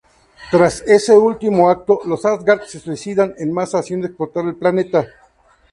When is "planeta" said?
4.55-5.05